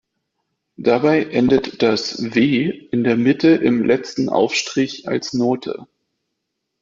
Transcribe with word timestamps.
Dabei 0.77 1.25
endet 1.25 1.83
das 1.83 2.23
"W" 2.33 2.71
in 2.91 3.03
der 3.03 3.15
Mitte 3.17 3.49
im 3.49 3.85
letzten 3.85 4.29
Aufstrich 4.29 5.07
als 5.07 5.33
Note. 5.35 5.85